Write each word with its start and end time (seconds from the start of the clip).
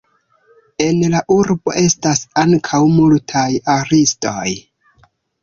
En 0.85 1.03
la 1.15 1.19
urbo 1.35 1.75
estas 1.81 2.23
ankaŭ 2.45 2.81
multaj 2.95 3.45
artistoj. 3.77 4.49